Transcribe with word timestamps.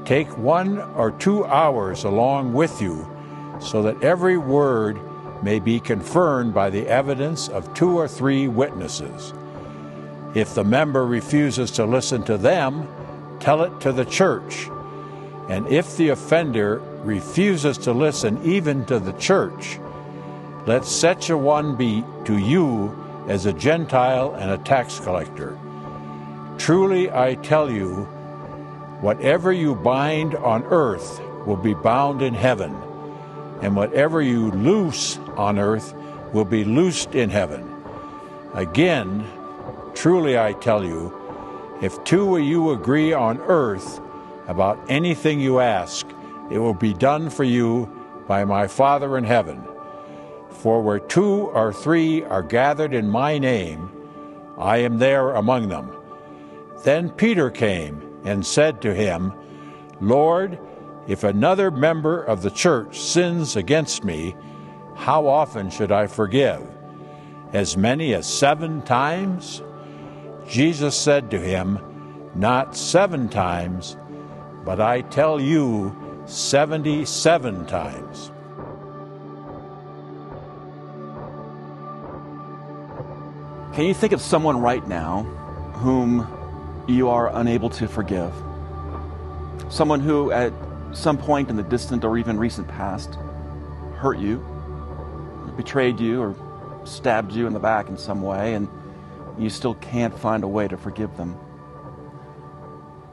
take 0.05 0.37
one 0.37 0.81
or 0.81 1.13
two 1.13 1.47
hours 1.47 2.05
along 2.05 2.53
with 2.53 2.83
you 2.83 3.11
so 3.59 3.81
that 3.85 4.05
every 4.05 4.37
word 4.37 5.01
may 5.45 5.61
be 5.61 5.79
confirmed 5.79 6.55
by 6.55 6.71
the 6.71 6.89
evidence 6.89 7.49
of 7.49 7.73
two 7.75 7.99
or 7.99 8.09
three 8.09 8.49
witnesses. 8.49 9.35
If 10.35 10.55
the 10.55 10.65
member 10.65 11.07
refuses 11.07 11.71
to 11.73 11.85
listen 11.85 12.23
to 12.25 12.39
them, 12.39 12.89
tell 13.41 13.63
it 13.63 13.81
to 13.83 13.93
the 13.93 14.07
church. 14.07 14.69
And 15.51 15.69
if 15.69 15.99
the 15.99 16.09
offender 16.09 16.79
refuses 17.05 17.77
to 17.79 17.93
listen 17.93 18.43
even 18.43 18.87
to 18.87 18.99
the 18.99 19.13
church, 19.13 19.79
let 20.67 20.87
such 20.87 21.29
a 21.29 21.37
one 21.37 21.77
be 21.77 22.03
to 22.25 22.39
you 22.39 22.99
as 23.29 23.45
a 23.45 23.53
Gentile 23.53 24.33
and 24.33 24.51
a 24.51 24.59
tax 24.59 24.99
collector. 24.99 25.59
Truly 26.57 27.11
I 27.13 27.35
tell 27.35 27.71
you, 27.71 28.05
whatever 29.03 29.53
you 29.53 29.75
bind 29.75 30.35
on 30.37 30.65
earth 30.65 31.21
will 31.45 31.59
be 31.59 31.75
bound 31.75 32.23
in 32.23 32.33
heaven 32.33 32.75
and 33.61 33.77
whatever 33.77 34.23
you 34.23 34.51
loose 34.53 35.19
on 35.37 35.59
earth 35.59 35.95
will 36.33 36.45
be 36.45 36.65
loosed 36.65 37.15
in 37.15 37.31
heaven. 37.31 37.71
Again, 38.55 39.27
truly 39.95 40.39
I 40.39 40.53
tell 40.55 40.85
you, 40.85 41.13
if 41.83 42.03
two 42.05 42.37
of 42.37 42.43
you 42.43 42.71
agree 42.71 43.13
on 43.13 43.39
earth 43.43 44.01
about 44.49 44.79
anything 44.89 45.41
you 45.41 45.61
ask, 45.61 46.07
it 46.51 46.59
will 46.59 46.75
be 46.75 46.95
done 46.95 47.31
for 47.31 47.45
you 47.45 47.91
by 48.27 48.45
my 48.45 48.67
Father 48.67 49.17
in 49.19 49.25
heaven. 49.25 49.63
For 50.51 50.81
where 50.83 51.01
two 51.01 51.49
or 51.49 51.73
three 51.73 52.23
are 52.25 52.43
gathered 52.43 52.95
in 52.95 53.09
my 53.09 53.39
name, 53.39 53.91
I 54.57 54.79
am 54.79 54.99
there 54.99 55.31
among 55.31 55.69
them. 55.69 55.91
Then 56.85 57.11
Peter 57.11 57.51
came 57.51 58.21
and 58.25 58.47
said 58.47 58.81
to 58.83 58.95
him, 58.95 59.33
Lord, 60.01 60.59
if 61.07 61.25
another 61.25 61.71
member 61.71 62.23
of 62.23 62.43
the 62.43 62.51
church 62.51 63.01
sins 63.01 63.57
against 63.57 64.05
me, 64.05 64.37
how 64.97 65.27
often 65.27 65.71
should 65.71 65.93
I 65.93 66.07
forgive? 66.07 66.63
As 67.53 67.77
many 67.77 68.15
as 68.15 68.27
seven 68.27 68.83
times? 68.83 69.63
Jesus 70.49 70.97
said 70.97 71.31
to 71.31 71.39
him, 71.39 71.79
Not 72.35 72.77
seven 72.77 73.29
times, 73.29 73.97
but 74.65 74.81
I 74.81 75.03
tell 75.03 75.41
you, 75.41 75.95
seventy 76.27 77.05
seven 77.05 77.67
times. 77.67 78.31
Can 83.75 83.87
you 83.87 83.95
think 83.95 84.13
of 84.13 84.21
someone 84.21 84.61
right 84.61 84.87
now 84.87 85.23
whom 85.75 86.29
you 86.87 87.09
are 87.09 87.35
unable 87.37 87.69
to 87.71 87.89
forgive? 87.89 88.33
Someone 89.69 89.99
who, 89.99 90.31
at 90.31 90.53
some 90.93 91.19
point 91.19 91.51
in 91.51 91.57
the 91.57 91.63
distant 91.65 92.05
or 92.05 92.17
even 92.17 92.39
recent 92.39 92.69
past 92.69 93.19
hurt 93.97 94.19
you, 94.19 94.45
betrayed 95.57 96.01
you, 96.01 96.21
or 96.21 96.35
stabbed 96.85 97.33
you 97.33 97.47
in 97.47 97.53
the 97.53 97.61
back 97.61 97.89
in 97.89 97.97
some 97.97 98.23
way, 98.23 98.55
and 98.55 98.69
you 99.39 99.51
still 99.51 99.75
can't 99.75 100.17
find 100.19 100.45
a 100.45 100.49
way 100.49 100.69
to 100.69 100.77
forgive 100.77 101.17
them? 101.17 101.37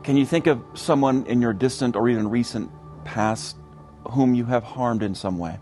Can 0.04 0.18
you 0.18 0.26
think 0.26 0.48
of 0.48 0.64
someone 0.74 1.26
in 1.28 1.42
your 1.42 1.54
distant 1.54 1.96
or 1.96 2.10
even 2.10 2.30
recent 2.30 2.72
past 3.06 3.56
whom 4.12 4.34
you 4.34 4.46
have 4.46 4.64
harmed 4.64 5.04
in 5.04 5.14
some 5.14 5.38
way, 5.38 5.60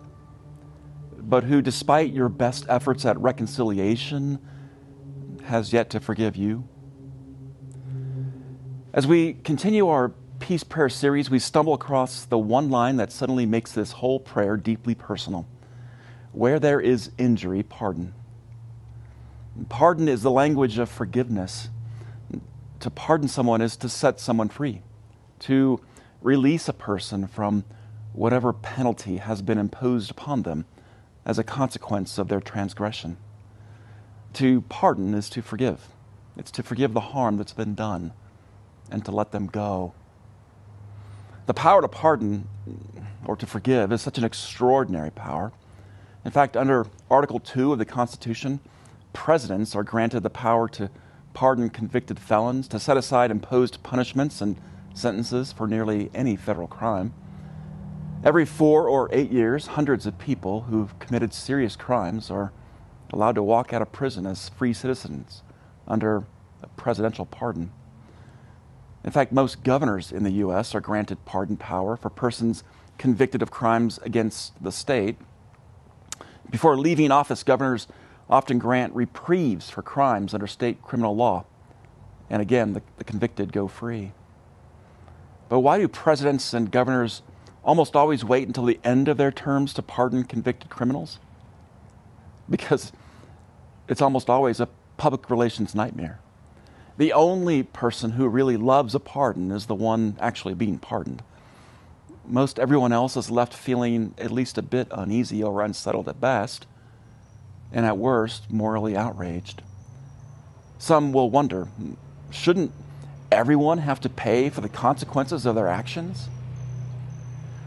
but 1.18 1.44
who, 1.44 1.62
despite 1.62 2.14
your 2.14 2.30
best 2.30 2.66
efforts 2.70 3.06
at 3.06 3.20
reconciliation, 3.20 4.40
has 5.46 5.74
yet 5.74 5.90
to 5.90 6.00
forgive 6.00 6.36
you? 6.36 6.68
As 8.94 9.06
we 9.06 9.34
continue 9.34 9.88
our 9.88 10.14
Peace 10.40 10.64
Prayer 10.64 10.90
series, 10.90 11.30
we 11.30 11.38
stumble 11.38 11.74
across 11.74 12.26
the 12.26 12.38
one 12.38 12.70
line 12.70 12.96
that 12.96 13.12
suddenly 13.12 13.46
makes 13.46 13.74
this 13.74 13.92
whole 13.92 14.20
prayer 14.20 14.56
deeply 14.56 14.96
personal. 14.96 15.48
Where 16.32 16.60
there 16.60 16.80
is 16.80 17.12
injury, 17.18 17.64
pardon. 17.64 18.14
Pardon 19.68 20.08
is 20.08 20.22
the 20.22 20.32
language 20.32 20.78
of 20.78 20.90
forgiveness. 20.90 21.70
To 22.80 22.90
pardon 22.90 23.28
someone 23.28 23.62
is 23.62 23.76
to 23.78 23.90
set 23.90 24.20
someone 24.20 24.48
free, 24.48 24.82
to 25.40 25.82
release 26.22 26.70
a 26.70 26.74
person 26.74 27.28
from 27.28 27.66
whatever 28.14 28.54
penalty 28.54 29.18
has 29.18 29.42
been 29.42 29.58
imposed 29.58 30.12
upon 30.12 30.44
them 30.44 30.66
as 31.26 31.38
a 31.38 31.44
consequence 31.44 32.18
of 32.18 32.30
their 32.30 32.40
transgression. 32.40 33.18
To 34.34 34.62
pardon 34.62 35.14
is 35.14 35.30
to 35.32 35.42
forgive. 35.42 35.90
It's 36.38 36.52
to 36.52 36.64
forgive 36.64 36.94
the 36.94 37.00
harm 37.00 37.38
that's 37.38 37.54
been 37.54 37.76
done 37.76 38.14
and 38.90 39.04
to 39.06 39.12
let 39.12 39.32
them 39.32 39.48
go 39.48 39.94
the 41.50 41.54
power 41.56 41.82
to 41.82 41.88
pardon 41.88 42.48
or 43.26 43.36
to 43.36 43.48
forgive 43.48 43.92
is 43.92 44.04
such 44.04 44.20
an 44.20 44.24
extraordinary 44.24 45.10
power. 45.10 45.52
In 46.26 46.32
fact, 46.32 46.58
under 46.58 46.86
Article 47.10 47.40
2 47.40 47.74
of 47.74 47.80
the 47.80 47.86
Constitution, 47.86 48.60
presidents 49.14 49.76
are 49.76 49.84
granted 49.84 50.22
the 50.22 50.30
power 50.30 50.68
to 50.70 50.90
pardon 51.34 51.70
convicted 51.70 52.20
felons, 52.20 52.68
to 52.68 52.80
set 52.80 52.98
aside 52.98 53.32
imposed 53.32 53.82
punishments 53.84 54.42
and 54.42 54.58
sentences 54.94 55.54
for 55.54 55.68
nearly 55.68 56.10
any 56.14 56.36
federal 56.36 56.68
crime. 56.68 57.14
Every 58.24 58.46
four 58.46 58.90
or 58.90 59.08
eight 59.14 59.32
years, 59.32 59.68
hundreds 59.68 60.06
of 60.06 60.20
people 60.20 60.64
who've 60.64 60.98
committed 61.00 61.34
serious 61.34 61.78
crimes 61.78 62.30
are 62.30 62.52
allowed 63.14 63.36
to 63.36 63.44
walk 63.44 63.72
out 63.72 63.82
of 63.82 63.92
prison 63.92 64.26
as 64.26 64.50
free 64.50 64.74
citizens 64.74 65.42
under 65.88 66.26
a 66.62 66.68
presidential 66.76 67.26
pardon. 67.26 67.72
In 69.04 69.12
fact, 69.12 69.32
most 69.32 69.64
governors 69.64 70.12
in 70.12 70.24
the 70.24 70.32
U.S. 70.32 70.76
are 70.76 70.82
granted 70.82 71.24
pardon 71.24 71.56
power 71.56 71.96
for 71.96 72.10
persons 72.10 72.64
convicted 72.98 73.42
of 73.42 73.50
crimes 73.50 73.98
against 74.04 74.62
the 74.62 74.72
state. 74.72 75.18
Before 76.52 76.78
leaving 76.78 77.12
office, 77.12 77.44
governors 77.44 77.88
often 78.30 78.60
grant 78.60 78.94
reprieves 78.94 79.70
for 79.70 79.82
crimes 79.82 80.34
under 80.34 80.48
state 80.48 80.82
criminal 80.82 81.16
law. 81.16 81.46
And 82.30 82.42
again, 82.42 82.74
the, 82.74 82.82
the 82.98 83.04
convicted 83.04 83.52
go 83.52 83.68
free. 83.68 84.12
But 85.48 85.62
why 85.62 85.80
do 85.80 85.88
presidents 85.88 86.54
and 86.54 86.72
governors 86.72 87.24
almost 87.64 87.96
always 87.96 88.24
wait 88.24 88.48
until 88.48 88.66
the 88.66 88.80
end 88.84 89.08
of 89.08 89.18
their 89.18 89.32
terms 89.32 89.74
to 89.74 89.82
pardon 89.82 90.24
convicted 90.24 90.70
criminals? 90.70 91.20
Because 92.50 92.92
it's 93.88 94.02
almost 94.02 94.30
always 94.30 94.60
a 94.60 94.70
public 94.98 95.30
relations 95.30 95.74
nightmare. 95.74 96.20
The 96.98 97.14
only 97.14 97.64
person 97.64 98.12
who 98.12 98.28
really 98.28 98.58
loves 98.58 98.94
a 98.94 99.00
pardon 99.00 99.52
is 99.52 99.66
the 99.66 99.76
one 99.76 100.18
actually 100.20 100.54
being 100.54 100.78
pardoned. 100.78 101.24
Most 102.30 102.60
everyone 102.60 102.94
else 102.94 103.18
is 103.18 103.32
left 103.32 103.56
feeling 103.56 104.14
at 104.20 104.30
least 104.30 104.60
a 104.60 104.62
bit 104.62 104.88
uneasy 104.92 105.44
or 105.44 105.64
unsettled 105.64 106.08
at 106.08 106.22
best, 106.22 106.68
and 107.72 107.88
at 107.88 107.98
worst, 107.98 108.52
morally 108.52 108.96
outraged. 108.96 109.64
Some 110.78 111.12
will 111.12 111.30
wonder 111.30 111.68
shouldn't 112.30 112.72
everyone 113.32 113.80
have 113.80 114.00
to 114.02 114.10
pay 114.10 114.50
for 114.50 114.62
the 114.62 114.70
consequences 114.70 115.48
of 115.48 115.56
their 115.56 115.68
actions? 115.68 116.30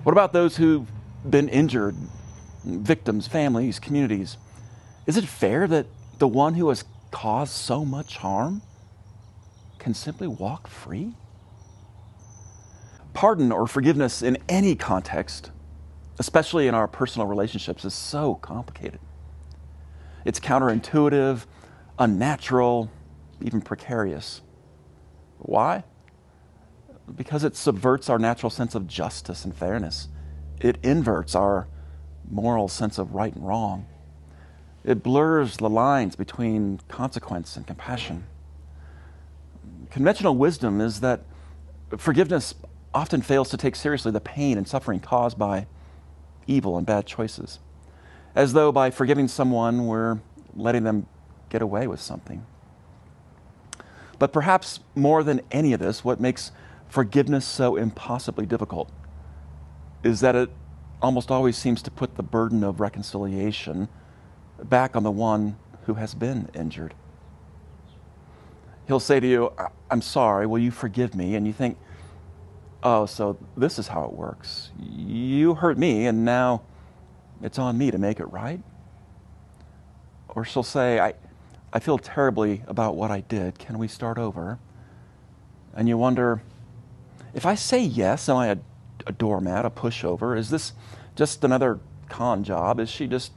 What 0.04 0.12
about 0.12 0.32
those 0.32 0.56
who've 0.56 0.88
been 1.28 1.48
injured, 1.48 1.96
victims, 2.64 3.26
families, 3.26 3.80
communities? 3.80 4.36
Is 5.06 5.16
it 5.16 5.24
fair 5.24 5.66
that 5.66 5.86
the 6.18 6.28
one 6.28 6.54
who 6.54 6.68
has 6.68 6.84
caused 7.10 7.52
so 7.52 7.84
much 7.84 8.18
harm 8.18 8.62
can 9.80 9.94
simply 9.94 10.28
walk 10.28 10.68
free? 10.68 11.14
Pardon 13.14 13.52
or 13.52 13.66
forgiveness 13.66 14.22
in 14.22 14.38
any 14.48 14.74
context, 14.74 15.50
especially 16.18 16.66
in 16.66 16.74
our 16.74 16.88
personal 16.88 17.26
relationships, 17.26 17.84
is 17.84 17.94
so 17.94 18.36
complicated. 18.36 19.00
It's 20.24 20.40
counterintuitive, 20.40 21.46
unnatural, 21.98 22.90
even 23.40 23.60
precarious. 23.60 24.40
Why? 25.38 25.84
Because 27.14 27.44
it 27.44 27.56
subverts 27.56 28.08
our 28.08 28.18
natural 28.18 28.50
sense 28.50 28.74
of 28.74 28.86
justice 28.86 29.44
and 29.44 29.54
fairness. 29.54 30.08
It 30.60 30.78
inverts 30.82 31.34
our 31.34 31.66
moral 32.30 32.68
sense 32.68 32.98
of 32.98 33.14
right 33.14 33.34
and 33.34 33.46
wrong. 33.46 33.86
It 34.84 35.02
blurs 35.02 35.58
the 35.58 35.68
lines 35.68 36.16
between 36.16 36.80
consequence 36.88 37.56
and 37.56 37.66
compassion. 37.66 38.26
Conventional 39.90 40.36
wisdom 40.36 40.80
is 40.80 41.00
that 41.00 41.20
forgiveness 41.98 42.54
often 42.94 43.22
fails 43.22 43.48
to 43.50 43.56
take 43.56 43.76
seriously 43.76 44.12
the 44.12 44.20
pain 44.20 44.58
and 44.58 44.68
suffering 44.68 45.00
caused 45.00 45.38
by 45.38 45.66
evil 46.46 46.76
and 46.76 46.86
bad 46.86 47.06
choices, 47.06 47.58
as 48.34 48.52
though 48.52 48.72
by 48.72 48.90
forgiving 48.90 49.28
someone 49.28 49.86
we're 49.86 50.20
letting 50.54 50.84
them 50.84 51.06
get 51.48 51.62
away 51.62 51.86
with 51.86 52.00
something. 52.00 52.44
But 54.18 54.32
perhaps 54.32 54.80
more 54.94 55.22
than 55.22 55.40
any 55.50 55.72
of 55.72 55.80
this, 55.80 56.04
what 56.04 56.20
makes 56.20 56.52
forgiveness 56.88 57.46
so 57.46 57.76
impossibly 57.76 58.46
difficult 58.46 58.90
is 60.04 60.20
that 60.20 60.36
it 60.36 60.50
almost 61.00 61.30
always 61.30 61.56
seems 61.56 61.82
to 61.82 61.90
put 61.90 62.16
the 62.16 62.22
burden 62.22 62.62
of 62.62 62.80
reconciliation 62.80 63.88
back 64.62 64.94
on 64.94 65.02
the 65.02 65.10
one 65.10 65.56
who 65.86 65.94
has 65.94 66.14
been 66.14 66.48
injured. 66.54 66.94
He'll 68.86 69.00
say 69.00 69.18
to 69.20 69.26
you, 69.26 69.52
I'm 69.90 70.02
sorry, 70.02 70.46
will 70.46 70.58
you 70.58 70.70
forgive 70.70 71.14
me? 71.14 71.34
And 71.34 71.46
you 71.46 71.52
think, 71.52 71.78
oh, 72.82 73.06
so 73.06 73.38
this 73.56 73.78
is 73.78 73.88
how 73.88 74.04
it 74.04 74.12
works. 74.12 74.70
You 74.80 75.54
hurt 75.54 75.78
me, 75.78 76.06
and 76.06 76.24
now 76.24 76.62
it's 77.42 77.58
on 77.58 77.78
me 77.78 77.90
to 77.90 77.98
make 77.98 78.20
it 78.20 78.26
right? 78.26 78.60
Or 80.28 80.44
she'll 80.44 80.62
say, 80.62 80.98
I, 80.98 81.14
I 81.72 81.78
feel 81.78 81.98
terribly 81.98 82.62
about 82.66 82.96
what 82.96 83.10
I 83.10 83.20
did. 83.20 83.58
Can 83.58 83.78
we 83.78 83.88
start 83.88 84.18
over? 84.18 84.58
And 85.74 85.88
you 85.88 85.96
wonder, 85.96 86.42
if 87.34 87.46
I 87.46 87.54
say 87.54 87.80
yes, 87.80 88.28
am 88.28 88.36
I 88.36 88.48
a, 88.48 88.56
a 89.06 89.12
doormat, 89.12 89.64
a 89.64 89.70
pushover? 89.70 90.36
Is 90.36 90.50
this 90.50 90.72
just 91.16 91.44
another 91.44 91.80
con 92.08 92.44
job? 92.44 92.80
Is 92.80 92.90
she 92.90 93.06
just 93.06 93.32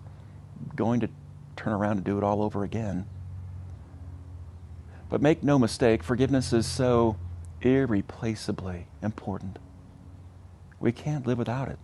going 0.76 1.00
to 1.02 1.10
turn 1.56 1.74
around 1.74 1.98
and 1.98 2.04
do 2.04 2.18
it 2.18 2.24
all 2.24 2.42
over 2.42 2.64
again? 2.64 3.06
But 5.10 5.22
make 5.22 5.44
no 5.44 5.60
mistake, 5.60 6.04
forgiveness 6.04 6.52
is 6.52 6.66
so 6.66 7.18
irreplaceably 7.66 8.88
important. 9.02 9.58
We 10.80 10.92
can't 10.92 11.26
live 11.26 11.38
without 11.38 11.68
it. 11.68 11.80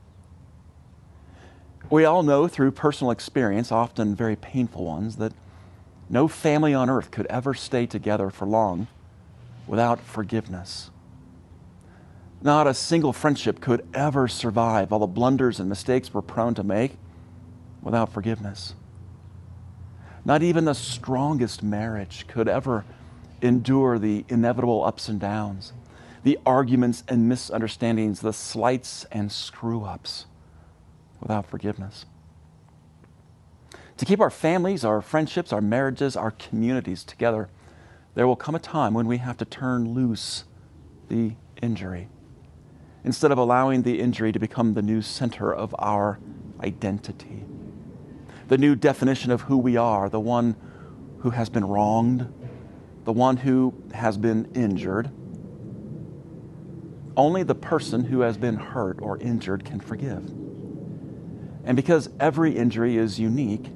We 1.90 2.06
all 2.06 2.24
know 2.24 2.48
through 2.48 2.72
personal 2.72 3.12
experience, 3.12 3.72
often 3.72 4.16
very 4.16 4.36
painful 4.36 4.86
ones, 4.86 5.18
that 5.18 5.34
no 6.10 6.28
family 6.28 6.74
on 6.74 6.90
earth 6.90 7.10
could 7.10 7.26
ever 7.28 7.54
stay 7.54 7.86
together 7.86 8.30
for 8.30 8.46
long 8.46 8.88
without 9.66 10.00
forgiveness. 10.00 10.92
Not 12.42 12.68
a 12.68 12.74
single 12.74 13.14
friendship 13.14 13.60
could 13.60 13.88
ever 13.94 14.28
survive 14.28 14.92
all 14.92 15.00
the 15.00 15.08
blunders 15.08 15.60
and 15.60 15.70
mistakes 15.70 16.14
we're 16.14 16.22
prone 16.22 16.54
to 16.56 16.64
make 16.64 16.98
without 17.82 18.12
forgiveness. 18.12 18.76
Not 20.24 20.44
even 20.44 20.66
the 20.66 20.74
strongest 20.74 21.64
marriage 21.64 22.26
could 22.28 22.48
ever 22.48 22.86
endure 23.42 23.98
the 23.98 24.26
inevitable 24.30 24.84
ups 24.84 25.08
and 25.08 25.20
downs, 25.20 25.74
the 26.24 26.38
arguments 26.46 27.04
and 27.08 27.28
misunderstandings, 27.28 28.22
the 28.22 28.34
slights 28.34 29.06
and 29.12 29.32
screw 29.32 29.84
ups 29.84 30.26
without 31.20 31.46
forgiveness. 31.46 32.06
To 33.98 34.06
keep 34.06 34.20
our 34.20 34.30
families, 34.30 34.84
our 34.84 35.02
friendships, 35.02 35.54
our 35.54 35.62
marriages, 35.62 36.16
our 36.16 36.32
communities 36.32 37.04
together, 37.04 37.50
there 38.16 38.28
will 38.28 38.36
come 38.36 38.56
a 38.56 38.60
time 38.60 38.94
when 38.94 39.08
we 39.08 39.18
have 39.18 39.38
to 39.38 39.46
turn 39.46 39.94
loose 39.94 40.46
the 41.08 41.34
injury 41.62 42.08
instead 43.04 43.32
of 43.32 43.38
allowing 43.38 43.82
the 43.82 44.00
injury 44.00 44.32
to 44.32 44.40
become 44.40 44.74
the 44.74 44.82
new 44.82 45.02
center 45.02 45.54
of 45.54 45.76
our 45.80 46.20
identity, 46.62 47.44
the 48.48 48.58
new 48.58 48.76
definition 48.76 49.32
of 49.32 49.42
who 49.42 49.58
we 49.58 49.76
are, 49.78 50.10
the 50.10 50.20
one 50.20 50.56
who 51.20 51.32
has 51.32 51.50
been 51.50 51.66
wronged, 51.66 52.32
the 53.04 53.14
one 53.14 53.38
who 53.38 53.74
has 53.94 54.18
been 54.18 54.50
injured. 54.54 55.10
Only 57.18 57.44
the 57.44 57.56
person 57.56 58.06
who 58.06 58.22
has 58.22 58.38
been 58.38 58.56
hurt 58.56 59.00
or 59.02 59.18
injured 59.18 59.66
can 59.66 59.80
forgive. 59.80 60.30
And 61.64 61.76
because 61.76 62.10
every 62.20 62.56
injury 62.56 62.98
is 62.98 63.20
unique, 63.20 63.68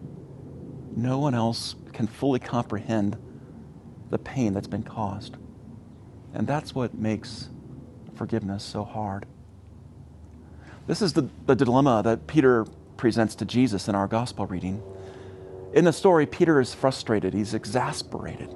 no 0.96 1.20
one 1.20 1.36
else 1.36 1.76
can 1.94 2.08
fully 2.08 2.40
comprehend 2.40 3.18
the 4.10 4.18
pain 4.18 4.54
that's 4.54 4.68
been 4.68 4.84
caused. 4.84 5.38
And 6.34 6.48
that's 6.48 6.74
what 6.74 6.94
makes 6.94 7.50
forgiveness 8.16 8.64
so 8.64 8.84
hard. 8.84 9.26
This 10.88 11.02
is 11.02 11.14
the, 11.14 11.28
the 11.46 11.56
dilemma 11.56 12.02
that 12.04 12.28
Peter 12.28 12.66
presents 12.98 13.36
to 13.36 13.46
Jesus 13.46 13.88
in 13.88 13.96
our 13.96 14.08
gospel 14.08 14.46
reading. 14.46 14.82
In 15.74 15.86
the 15.86 15.94
story, 15.94 16.26
Peter 16.26 16.62
is 16.62 16.74
frustrated, 16.74 17.34
he's 17.34 17.54
exasperated. 17.54 18.54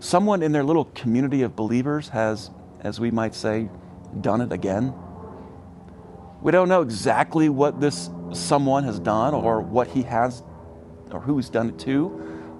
Someone 0.00 0.42
in 0.42 0.52
their 0.52 0.62
little 0.62 0.84
community 0.84 1.42
of 1.42 1.56
believers 1.56 2.10
has, 2.10 2.50
as 2.80 3.00
we 3.00 3.10
might 3.10 3.34
say, 3.34 3.68
done 4.20 4.40
it 4.40 4.52
again. 4.52 4.94
We 6.40 6.52
don't 6.52 6.68
know 6.68 6.82
exactly 6.82 7.48
what 7.48 7.80
this 7.80 8.08
someone 8.32 8.84
has 8.84 9.00
done 9.00 9.34
or 9.34 9.60
what 9.60 9.88
he 9.88 10.02
has 10.02 10.42
or 11.10 11.20
who's 11.20 11.50
done 11.50 11.70
it 11.70 11.78
to, 11.80 12.10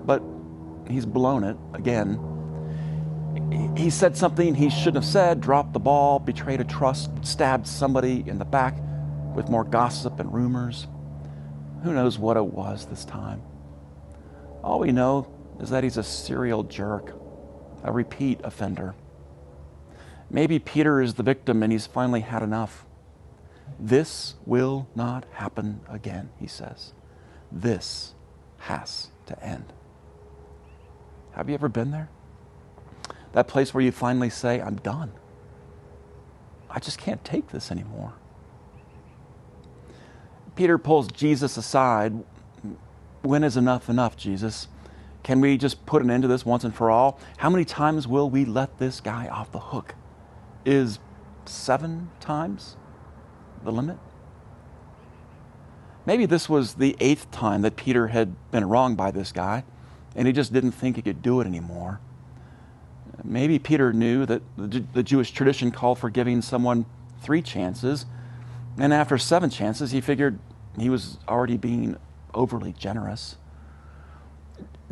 but 0.04 0.22
he's 0.90 1.06
blown 1.06 1.44
it 1.44 1.56
again. 1.74 2.24
He 3.76 3.88
said 3.90 4.16
something 4.16 4.54
he 4.54 4.68
shouldn't 4.68 4.96
have 4.96 5.04
said, 5.04 5.40
dropped 5.40 5.72
the 5.72 5.78
ball, 5.78 6.18
betrayed 6.18 6.60
a 6.60 6.64
trust, 6.64 7.10
stabbed 7.24 7.68
somebody 7.68 8.24
in 8.26 8.38
the 8.38 8.44
back 8.44 8.76
with 9.34 9.48
more 9.48 9.62
gossip 9.62 10.18
and 10.18 10.34
rumors. 10.34 10.88
Who 11.84 11.92
knows 11.92 12.18
what 12.18 12.36
it 12.36 12.44
was 12.44 12.86
this 12.86 13.04
time? 13.04 13.42
All 14.64 14.80
we 14.80 14.90
know 14.90 15.32
is 15.60 15.70
that 15.70 15.84
he's 15.84 15.96
a 15.96 16.02
serial 16.02 16.64
jerk 16.64 17.14
a 17.82 17.92
repeat 17.92 18.40
offender. 18.42 18.94
Maybe 20.30 20.58
Peter 20.58 21.00
is 21.00 21.14
the 21.14 21.22
victim 21.22 21.62
and 21.62 21.72
he's 21.72 21.86
finally 21.86 22.20
had 22.20 22.42
enough. 22.42 22.84
This 23.78 24.34
will 24.44 24.88
not 24.94 25.24
happen 25.32 25.80
again, 25.88 26.30
he 26.38 26.46
says. 26.46 26.92
This 27.50 28.14
has 28.58 29.08
to 29.26 29.42
end. 29.42 29.72
Have 31.32 31.48
you 31.48 31.54
ever 31.54 31.68
been 31.68 31.90
there? 31.90 32.08
That 33.32 33.46
place 33.48 33.72
where 33.72 33.82
you 33.82 33.92
finally 33.92 34.30
say, 34.30 34.60
I'm 34.60 34.76
done. 34.76 35.12
I 36.70 36.80
just 36.80 36.98
can't 36.98 37.24
take 37.24 37.48
this 37.48 37.70
anymore. 37.70 38.12
Peter 40.56 40.76
pulls 40.76 41.08
Jesus 41.08 41.56
aside. 41.56 42.24
When 43.22 43.44
is 43.44 43.56
enough 43.56 43.88
enough, 43.88 44.16
Jesus? 44.16 44.68
Can 45.28 45.42
we 45.42 45.58
just 45.58 45.84
put 45.84 46.00
an 46.00 46.10
end 46.10 46.22
to 46.22 46.26
this 46.26 46.46
once 46.46 46.64
and 46.64 46.74
for 46.74 46.90
all? 46.90 47.20
How 47.36 47.50
many 47.50 47.66
times 47.66 48.08
will 48.08 48.30
we 48.30 48.46
let 48.46 48.78
this 48.78 48.98
guy 48.98 49.28
off 49.28 49.52
the 49.52 49.58
hook? 49.58 49.94
Is 50.64 51.00
seven 51.44 52.08
times 52.18 52.78
the 53.62 53.70
limit? 53.70 53.98
Maybe 56.06 56.24
this 56.24 56.48
was 56.48 56.76
the 56.76 56.96
eighth 56.98 57.30
time 57.30 57.60
that 57.60 57.76
Peter 57.76 58.06
had 58.06 58.36
been 58.50 58.70
wronged 58.70 58.96
by 58.96 59.10
this 59.10 59.30
guy, 59.30 59.64
and 60.16 60.26
he 60.26 60.32
just 60.32 60.50
didn't 60.50 60.72
think 60.72 60.96
he 60.96 61.02
could 61.02 61.20
do 61.20 61.42
it 61.42 61.46
anymore. 61.46 62.00
Maybe 63.22 63.58
Peter 63.58 63.92
knew 63.92 64.24
that 64.24 64.40
the, 64.56 65.02
Jewish 65.02 65.32
tradition 65.32 65.70
called 65.70 65.98
for 65.98 66.08
giving 66.08 66.40
someone 66.40 66.86
three 67.20 67.42
chances, 67.42 68.06
and 68.78 68.94
after 68.94 69.18
seven 69.18 69.50
chances, 69.50 69.90
he 69.90 70.00
figured 70.00 70.38
he 70.78 70.88
was 70.88 71.18
already 71.28 71.58
being 71.58 71.98
overly 72.32 72.72
generous. 72.72 73.36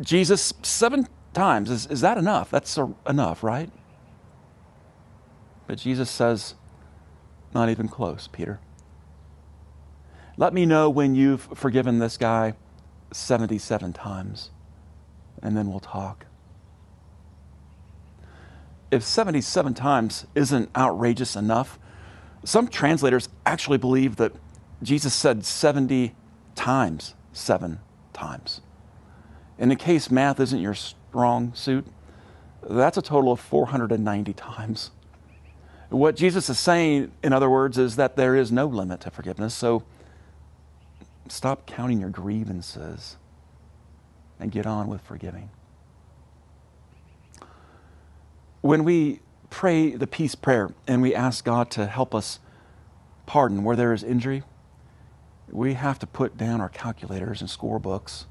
Jesus, 0.01 0.53
seven 0.61 1.07
times, 1.33 1.69
is, 1.69 1.87
is 1.87 2.01
that 2.01 2.17
enough? 2.17 2.51
That's 2.51 2.77
a, 2.77 2.93
enough, 3.07 3.43
right? 3.43 3.69
But 5.65 5.79
Jesus 5.79 6.09
says, 6.09 6.55
not 7.53 7.69
even 7.69 7.87
close, 7.87 8.27
Peter. 8.27 8.59
Let 10.37 10.53
me 10.53 10.65
know 10.65 10.89
when 10.89 11.15
you've 11.15 11.41
forgiven 11.55 11.99
this 11.99 12.17
guy 12.17 12.53
77 13.11 13.93
times, 13.93 14.51
and 15.41 15.57
then 15.57 15.69
we'll 15.69 15.79
talk. 15.79 16.25
If 18.91 19.03
77 19.03 19.73
times 19.73 20.25
isn't 20.35 20.69
outrageous 20.75 21.35
enough, 21.35 21.79
some 22.43 22.67
translators 22.67 23.29
actually 23.45 23.77
believe 23.77 24.17
that 24.17 24.33
Jesus 24.83 25.13
said 25.13 25.43
70 25.43 26.15
times, 26.55 27.15
seven 27.33 27.79
times. 28.13 28.61
And 29.59 29.71
in 29.71 29.77
case 29.77 30.11
math 30.11 30.39
isn't 30.39 30.59
your 30.59 30.73
strong 30.73 31.53
suit, 31.53 31.85
that's 32.69 32.97
a 32.97 33.01
total 33.01 33.31
of 33.31 33.39
490 33.39 34.33
times. 34.33 34.91
What 35.89 36.15
Jesus 36.15 36.49
is 36.49 36.59
saying, 36.59 37.11
in 37.23 37.31
other 37.31 37.49
words, 37.49 37.77
is 37.77 37.95
that 37.95 38.15
there 38.17 38.35
is 38.35 38.51
no 38.51 38.65
limit 38.65 39.01
to 39.01 39.11
forgiveness. 39.11 39.53
So 39.53 39.83
stop 41.29 41.65
counting 41.65 41.99
your 41.99 42.09
grievances 42.09 43.17
and 44.39 44.51
get 44.51 44.65
on 44.65 44.87
with 44.87 45.01
forgiving. 45.01 45.49
When 48.61 48.83
we 48.83 49.21
pray 49.49 49.91
the 49.91 50.07
peace 50.07 50.35
prayer 50.35 50.71
and 50.87 51.01
we 51.01 51.15
ask 51.15 51.45
God 51.45 51.71
to 51.71 51.85
help 51.87 52.13
us 52.13 52.39
pardon 53.25 53.63
where 53.63 53.75
there 53.75 53.93
is 53.93 54.03
injury, 54.03 54.43
we 55.49 55.75
have 55.75 55.99
to 55.99 56.07
put 56.07 56.37
down 56.37 56.59
our 56.59 56.69
calculators 56.69 57.39
and 57.39 57.49
scorebooks. 57.49 58.25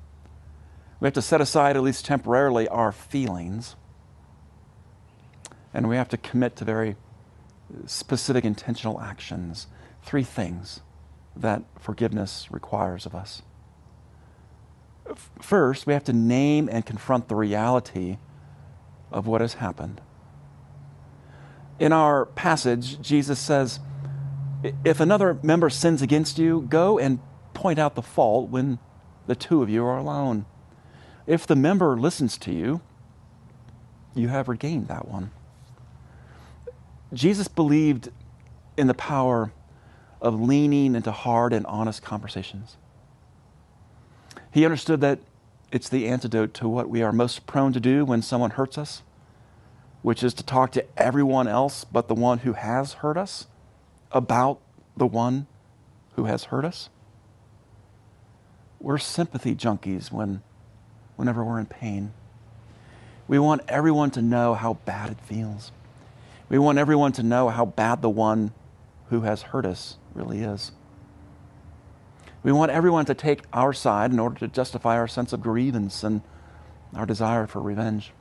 We 1.01 1.07
have 1.07 1.15
to 1.15 1.23
set 1.23 1.41
aside, 1.41 1.77
at 1.77 1.83
least 1.83 2.05
temporarily, 2.05 2.69
our 2.69 2.93
feelings. 2.93 3.77
And 5.75 5.89
we 5.89 5.97
have 5.97 6.09
to 6.09 6.17
commit 6.17 6.57
to 6.57 6.65
very 6.65 6.97
specific 7.87 8.45
intentional 8.45 9.01
actions. 9.01 9.67
Three 10.03 10.23
things 10.23 10.81
that 11.35 11.63
forgiveness 11.79 12.49
requires 12.51 13.05
of 13.05 13.15
us. 13.15 13.43
First, 15.41 15.87
we 15.87 15.93
have 15.93 16.05
to 16.05 16.13
name 16.13 16.69
and 16.71 16.85
confront 16.85 17.29
the 17.29 17.37
reality 17.37 18.19
of 19.13 19.27
what 19.27 19.41
has 19.41 19.55
happened. 19.55 20.01
In 21.79 21.93
our 21.93 22.27
passage, 22.27 23.01
Jesus 23.01 23.39
says, 23.39 23.81
If 24.85 24.99
another 24.99 25.39
member 25.43 25.69
sins 25.69 26.01
against 26.01 26.39
you, 26.39 26.67
go 26.69 26.99
and 26.99 27.21
point 27.55 27.79
out 27.79 27.95
the 27.95 28.03
fault 28.03 28.49
when 28.49 28.79
the 29.27 29.37
two 29.37 29.63
of 29.63 29.69
you 29.69 29.85
are 29.85 29.99
alone. 29.99 30.47
If 31.27 31.47
the 31.47 31.57
member 31.57 31.97
listens 31.97 32.39
to 32.39 32.53
you, 32.53 32.81
you 34.15 34.29
have 34.29 34.49
regained 34.49 34.89
that 34.89 35.09
one. 35.09 35.31
Jesus 37.13 37.49
believed 37.49 38.11
in 38.77 38.87
the 38.87 38.95
power 38.95 39.53
of 40.21 40.41
leaning 40.41 40.95
into 40.95 41.13
hard 41.13 41.53
and 41.53 41.67
honest 41.67 42.03
conversations. 42.03 42.77
He 44.51 44.65
understood 44.65 45.01
that 45.03 45.19
it's 45.73 45.89
the 45.89 46.09
antidote 46.09 46.55
to 46.55 46.69
what 46.69 46.89
we 46.89 47.03
are 47.03 47.13
most 47.13 47.47
prone 47.47 47.73
to 47.73 47.81
do 47.81 48.05
when 48.05 48.23
someone 48.23 48.53
hurts 48.53 48.79
us, 48.79 49.03
which 50.03 50.23
is 50.23 50.33
to 50.35 50.43
talk 50.43 50.73
to 50.73 50.85
everyone 50.97 51.49
else 51.49 51.85
but 51.85 52.09
the 52.09 52.15
one 52.15 52.39
who 52.39 52.53
has 52.55 52.95
hurt 52.95 53.17
us 53.17 53.47
about 54.13 54.61
the 54.97 55.07
one 55.07 55.47
who 56.15 56.25
has 56.25 56.45
hurt 56.45 56.65
us. 56.65 56.89
We're 58.81 58.99
sympathy 58.99 59.55
junkies 59.55 60.11
when, 60.13 60.43
whenever 61.17 61.45
we're 61.45 61.59
in 61.59 61.67
pain. 61.67 62.13
We 63.29 63.39
want 63.39 63.63
everyone 63.69 64.11
to 64.13 64.23
know 64.23 64.55
how 64.55 64.75
bad 64.85 65.11
it 65.11 65.21
feels. 65.21 65.73
We 66.49 66.59
want 66.59 66.79
everyone 66.79 67.13
to 67.13 67.23
know 67.23 67.49
how 67.49 67.67
bad 67.67 68.03
the 68.03 68.11
one 68.11 68.53
who 69.11 69.23
has 69.23 69.43
hurt 69.43 69.67
us 69.67 69.99
really 70.15 70.41
is. 70.41 70.73
We 72.43 72.53
want 72.53 72.71
everyone 72.71 73.07
to 73.07 73.15
take 73.15 73.43
our 73.53 73.73
side 73.73 74.13
in 74.13 74.21
order 74.21 74.39
to 74.39 74.49
justify 74.49 74.97
our 74.97 75.09
sense 75.09 75.33
of 75.33 75.43
grievance 75.43 76.05
and 76.05 76.23
our 76.95 77.07
desire 77.07 77.49
for 77.49 77.61
revenge. 77.61 78.13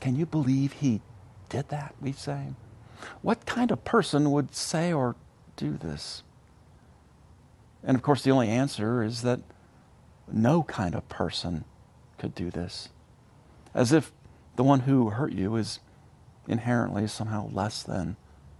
Can 0.00 0.16
you 0.16 0.24
believe 0.24 0.72
he 0.72 1.02
did 1.50 1.68
that, 1.68 1.94
we 2.00 2.12
say? 2.12 2.54
What 3.20 3.44
kind 3.44 3.70
of 3.70 3.84
person 3.84 4.30
would 4.30 4.54
say 4.54 4.92
or 4.92 5.16
do 5.56 5.76
this? 5.76 6.22
And 7.82 7.94
of 7.94 8.02
course, 8.02 8.22
the 8.22 8.30
only 8.30 8.48
answer 8.48 9.02
is 9.02 9.22
that 9.22 9.40
no 10.32 10.62
kind 10.62 10.94
of 10.94 11.08
person 11.08 11.64
could 12.18 12.34
do 12.34 12.50
this. 12.50 12.88
As 13.74 13.92
if 13.92 14.12
the 14.56 14.64
one 14.64 14.80
who 14.80 15.10
hurt 15.10 15.32
you 15.32 15.56
is 15.56 15.80
inherently 16.48 17.06
somehow 17.06 17.50
less 17.52 17.82
than 17.82 18.16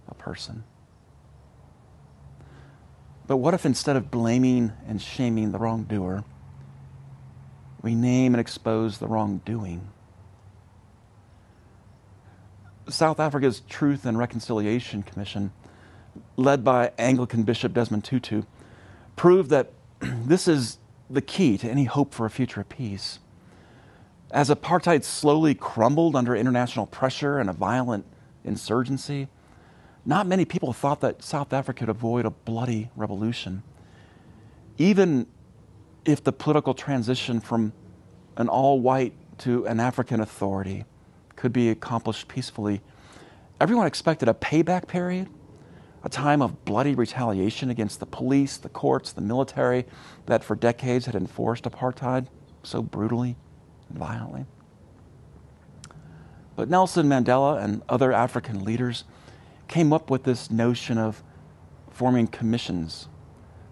a 0.07 0.13
person. 0.13 0.63
But 3.25 3.37
what 3.37 3.53
if 3.53 3.65
instead 3.65 3.95
of 3.95 4.09
blaming 4.09 4.71
and 4.87 5.01
shaming 5.01 5.51
the 5.51 5.59
wrongdoer, 5.59 6.23
we 7.81 7.93
name 7.93 8.33
and 8.33 8.41
expose 8.41 8.99
the 8.99 9.07
wrongdoing? 9.07 9.89
South 12.89 13.19
Africa's 13.19 13.61
Truth 13.61 14.05
and 14.05 14.17
Reconciliation 14.17 15.03
Commission, 15.03 15.51
led 16.37 16.63
by 16.63 16.91
Anglican 16.97 17.43
Bishop 17.43 17.73
Desmond 17.73 18.05
Tutu, 18.05 18.43
proved 19.17 19.49
that 19.49 19.73
this 19.99 20.47
is 20.47 20.77
the 21.09 21.21
key 21.21 21.57
to 21.57 21.69
any 21.69 21.85
hope 21.85 22.13
for 22.13 22.25
a 22.25 22.29
future 22.29 22.61
of 22.61 22.69
peace. 22.69 23.19
As 24.31 24.49
apartheid 24.49 25.03
slowly 25.03 25.55
crumbled 25.55 26.15
under 26.15 26.35
international 26.35 26.85
pressure 26.85 27.39
and 27.39 27.49
a 27.49 27.53
violent 27.53 28.05
insurgency, 28.43 29.27
not 30.05 30.27
many 30.27 30.45
people 30.45 30.73
thought 30.73 31.01
that 31.01 31.23
South 31.23 31.53
Africa 31.53 31.79
could 31.79 31.89
avoid 31.89 32.25
a 32.25 32.29
bloody 32.29 32.89
revolution. 32.95 33.63
Even 34.77 35.27
if 36.05 36.23
the 36.23 36.31
political 36.31 36.73
transition 36.73 37.39
from 37.39 37.73
an 38.37 38.47
all 38.47 38.79
white 38.79 39.13
to 39.39 39.65
an 39.65 39.79
African 39.79 40.19
authority 40.19 40.85
could 41.35 41.53
be 41.53 41.69
accomplished 41.69 42.27
peacefully, 42.27 42.81
everyone 43.59 43.87
expected 43.87 44.27
a 44.29 44.33
payback 44.33 44.87
period, 44.87 45.27
a 46.03 46.09
time 46.09 46.41
of 46.41 46.63
bloody 46.65 46.95
retaliation 46.95 47.69
against 47.69 47.99
the 47.99 48.05
police, 48.05 48.57
the 48.57 48.69
courts, 48.69 49.11
the 49.11 49.21
military 49.21 49.85
that 50.25 50.43
for 50.43 50.55
decades 50.55 51.05
had 51.05 51.15
enforced 51.15 51.63
apartheid 51.63 52.27
so 52.63 52.81
brutally 52.81 53.35
and 53.89 53.97
violently. 53.97 54.45
But 56.55 56.69
Nelson 56.69 57.07
Mandela 57.07 57.63
and 57.63 57.81
other 57.87 58.11
African 58.11 58.63
leaders 58.63 59.03
came 59.67 59.93
up 59.93 60.09
with 60.09 60.23
this 60.23 60.49
notion 60.49 60.97
of 60.97 61.23
forming 61.89 62.27
commissions 62.27 63.07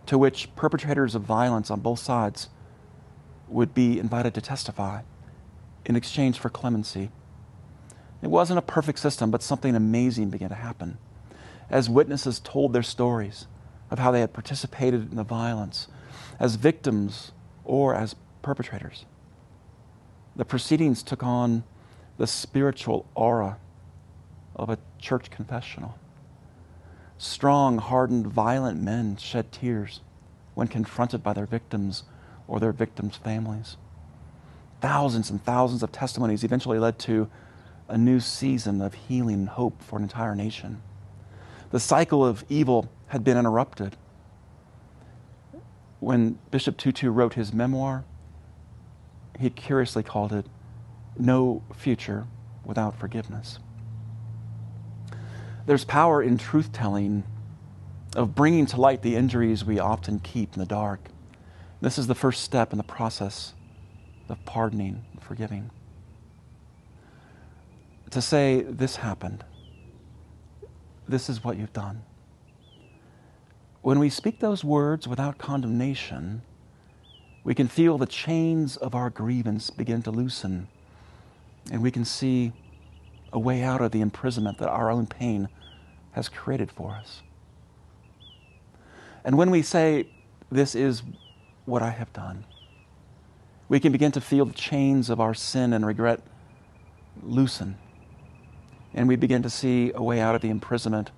to 0.05 0.17
which 0.17 0.55
perpetrators 0.55 1.15
of 1.15 1.23
violence 1.23 1.71
on 1.71 1.79
both 1.79 1.99
sides 1.99 2.49
would 3.47 3.73
be 3.73 3.99
invited 3.99 4.33
to 4.33 4.41
testify 4.41 5.01
in 5.85 5.95
exchange 5.95 6.39
for 6.39 6.49
clemency. 6.49 7.11
It 8.21 8.29
wasn't 8.29 8.59
a 8.59 8.63
perfect 8.63 8.99
system, 8.99 9.31
but 9.31 9.43
something 9.43 9.75
amazing 9.75 10.29
began 10.29 10.49
to 10.49 10.55
happen. 10.55 10.97
As 11.69 11.89
witnesses 11.89 12.39
told 12.39 12.73
their 12.73 12.83
stories 12.83 13.47
of 13.89 13.99
how 13.99 14.11
they 14.11 14.19
had 14.19 14.33
participated 14.33 15.09
in 15.09 15.15
the 15.17 15.23
violence, 15.23 15.87
as 16.39 16.55
victims 16.55 17.31
or 17.63 17.95
as 17.95 18.15
perpetrators, 18.41 19.05
the 20.35 20.45
proceedings 20.45 21.01
took 21.01 21.23
on 21.23 21.63
the 22.17 22.27
spiritual 22.27 23.05
aura 23.15 23.57
of 24.55 24.69
a 24.69 24.77
church 24.99 25.29
confessional. 25.29 25.97
Strong, 27.17 27.79
hardened, 27.79 28.27
violent 28.27 28.81
men 28.81 29.15
shed 29.17 29.51
tears 29.51 30.01
when 30.53 30.67
confronted 30.67 31.23
by 31.23 31.33
their 31.33 31.45
victims 31.45 32.03
or 32.47 32.59
their 32.59 32.71
victims' 32.71 33.17
families. 33.17 33.77
Thousands 34.81 35.29
and 35.29 35.43
thousands 35.43 35.83
of 35.83 35.91
testimonies 35.91 36.43
eventually 36.43 36.79
led 36.79 36.99
to 36.99 37.29
a 37.87 37.97
new 37.97 38.19
season 38.19 38.81
of 38.81 38.93
healing 38.93 39.35
and 39.35 39.49
hope 39.49 39.81
for 39.81 39.97
an 39.97 40.03
entire 40.03 40.35
nation. 40.35 40.81
The 41.71 41.79
cycle 41.79 42.25
of 42.25 42.43
evil 42.49 42.89
had 43.07 43.23
been 43.23 43.37
interrupted. 43.37 43.97
When 45.99 46.37
Bishop 46.51 46.77
Tutu 46.77 47.09
wrote 47.09 47.33
his 47.33 47.53
memoir, 47.53 48.03
he 49.39 49.49
curiously 49.49 50.03
called 50.03 50.33
it 50.33 50.45
No 51.17 51.63
Future 51.75 52.27
Without 52.63 52.97
Forgiveness. 52.97 53.59
There's 55.65 55.83
power 55.83 56.21
in 56.21 56.37
truth 56.37 56.71
telling 56.71 57.23
of 58.15 58.35
bringing 58.35 58.65
to 58.67 58.79
light 58.79 59.01
the 59.01 59.15
injuries 59.15 59.65
we 59.65 59.79
often 59.79 60.19
keep 60.19 60.53
in 60.53 60.59
the 60.59 60.65
dark. 60.65 61.09
This 61.81 61.97
is 61.97 62.07
the 62.07 62.15
first 62.15 62.43
step 62.43 62.71
in 62.71 62.77
the 62.77 62.83
process 62.83 63.53
of 64.29 64.43
pardoning 64.45 65.03
and 65.11 65.21
forgiving. 65.21 65.71
To 68.11 68.21
say, 68.21 68.61
This 68.61 68.97
happened. 68.97 69.43
This 71.07 71.29
is 71.29 71.43
what 71.43 71.57
you've 71.57 71.73
done. 71.73 72.03
When 73.81 73.99
we 73.99 74.09
speak 74.09 74.39
those 74.39 74.63
words 74.63 75.07
without 75.07 75.37
condemnation, 75.37 76.41
we 77.43 77.53
can 77.53 77.67
feel 77.67 77.99
the 77.99 78.07
chains 78.07 78.75
of 78.77 78.95
our 78.95 79.11
grievance 79.11 79.69
begin 79.69 80.01
to 80.03 80.11
loosen, 80.11 80.67
and 81.71 81.83
we 81.83 81.91
can 81.91 82.03
see 82.03 82.51
a 83.31 83.37
way 83.37 83.61
out 83.61 83.81
of 83.81 83.91
the 83.91 84.01
imprisonment 84.01 84.57
that 84.57 84.69
our 84.69 84.89
own 84.89 85.05
pain 85.05 85.49
has 86.13 86.27
created 86.29 86.71
for 86.71 86.95
us. 86.95 87.21
And 89.23 89.37
when 89.37 89.51
we 89.51 89.61
say, 89.61 90.07
This 90.49 90.73
is 90.73 91.03
what 91.65 91.83
I 91.83 91.91
have 91.91 92.11
done, 92.13 92.45
we 93.69 93.79
can 93.79 93.91
begin 93.91 94.11
to 94.13 94.21
feel 94.21 94.45
the 94.45 94.53
chains 94.53 95.09
of 95.09 95.19
our 95.19 95.33
sin 95.35 95.73
and 95.73 95.85
regret 95.85 96.21
loosen. 97.21 97.77
And 98.95 99.07
we 99.07 99.17
begin 99.17 99.43
to 99.43 99.49
see 99.49 99.91
a 99.93 100.01
way 100.01 100.21
out 100.21 100.33
of 100.33 100.41
the 100.41 100.49
imprisonment 100.49 101.11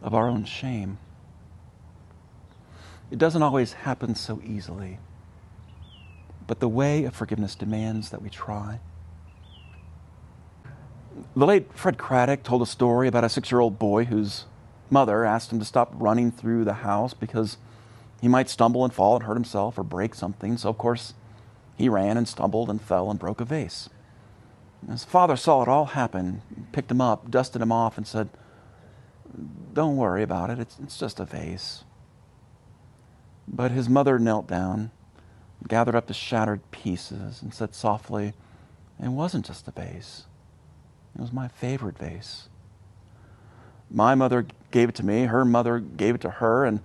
of 0.00 0.14
our 0.14 0.28
own 0.28 0.44
shame. 0.44 0.98
It 3.10 3.18
doesn't 3.18 3.42
always 3.42 3.72
happen 3.72 4.14
so 4.14 4.40
easily, 4.44 4.98
but 6.46 6.60
the 6.60 6.68
way 6.68 7.04
of 7.04 7.14
forgiveness 7.14 7.54
demands 7.54 8.10
that 8.10 8.22
we 8.22 8.30
try. 8.30 8.80
The 11.34 11.46
late 11.46 11.72
Fred 11.74 11.98
Craddock 11.98 12.44
told 12.44 12.62
a 12.62 12.66
story 12.66 13.08
about 13.08 13.24
a 13.24 13.28
six 13.28 13.50
year 13.50 13.60
old 13.60 13.78
boy 13.78 14.04
whose 14.04 14.44
mother 14.88 15.24
asked 15.24 15.52
him 15.52 15.58
to 15.58 15.64
stop 15.64 15.92
running 15.94 16.30
through 16.30 16.64
the 16.64 16.74
house 16.74 17.14
because 17.14 17.56
he 18.20 18.28
might 18.28 18.48
stumble 18.48 18.84
and 18.84 18.92
fall 18.92 19.16
and 19.16 19.24
hurt 19.24 19.34
himself 19.34 19.76
or 19.78 19.82
break 19.82 20.14
something. 20.14 20.56
So, 20.56 20.68
of 20.68 20.78
course, 20.78 21.14
he 21.76 21.88
ran 21.88 22.16
and 22.16 22.28
stumbled 22.28 22.70
and 22.70 22.80
fell 22.80 23.10
and 23.10 23.18
broke 23.18 23.40
a 23.40 23.44
vase. 23.44 23.88
His 24.86 25.04
father 25.04 25.36
saw 25.36 25.62
it 25.62 25.68
all 25.68 25.86
happen, 25.86 26.42
picked 26.72 26.90
him 26.90 27.00
up, 27.00 27.30
dusted 27.30 27.60
him 27.60 27.72
off, 27.72 27.96
and 27.96 28.06
said, 28.06 28.28
Don't 29.72 29.96
worry 29.96 30.22
about 30.22 30.50
it, 30.50 30.58
it's, 30.58 30.78
it's 30.82 30.98
just 30.98 31.20
a 31.20 31.24
vase. 31.24 31.84
But 33.46 33.70
his 33.70 33.88
mother 33.88 34.18
knelt 34.18 34.46
down, 34.46 34.90
gathered 35.66 35.94
up 35.94 36.06
the 36.06 36.14
shattered 36.14 36.70
pieces, 36.70 37.42
and 37.42 37.52
said 37.52 37.74
softly, 37.74 38.34
It 39.02 39.08
wasn't 39.08 39.46
just 39.46 39.68
a 39.68 39.72
vase. 39.72 40.24
It 41.14 41.20
was 41.20 41.32
my 41.32 41.48
favorite 41.48 41.98
vase. 41.98 42.48
My 43.90 44.14
mother 44.14 44.46
gave 44.70 44.90
it 44.90 44.94
to 44.96 45.04
me, 45.04 45.24
her 45.24 45.44
mother 45.44 45.80
gave 45.80 46.14
it 46.14 46.20
to 46.22 46.30
her, 46.30 46.64
and 46.64 46.80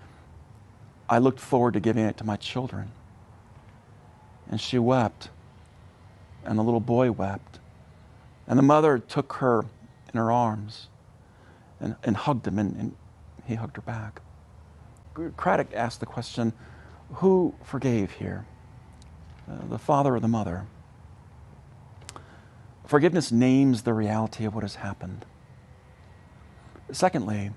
I 1.10 1.20
looked 1.20 1.40
forward 1.40 1.74
to 1.74 1.80
giving 1.80 2.06
it 2.06 2.18
to 2.18 2.24
my 2.24 2.38
children. 2.38 2.92
And 4.50 4.60
she 4.60 4.80
wept, 4.80 5.30
and 6.46 6.58
the 6.58 6.64
little 6.64 6.80
boy 6.80 7.12
wept. 7.12 7.60
And 8.48 8.60
the 8.60 8.64
mother 8.64 9.00
took 9.00 9.34
her 9.34 9.66
in 10.14 10.18
her 10.18 10.32
arms 10.32 10.88
and, 11.80 11.96
and 12.04 12.16
hugged 12.16 12.48
him, 12.48 12.60
and, 12.60 12.76
and 12.76 12.96
he 13.46 13.56
hugged 13.56 13.76
her 13.76 13.82
back. 13.82 14.22
Craddock 15.38 15.74
asked 15.74 16.00
the 16.00 16.06
question 16.06 16.54
who 17.14 17.54
forgave 17.64 18.12
here? 18.12 18.46
Uh, 19.50 19.68
the 19.70 19.78
father 19.78 20.16
or 20.16 20.20
the 20.20 20.28
mother? 20.28 20.66
Forgiveness 22.86 23.32
names 23.32 23.84
the 23.84 23.94
reality 23.94 24.46
of 24.46 24.56
what 24.56 24.64
has 24.64 24.76
happened. 24.76 25.26
Secondly, 26.92 27.52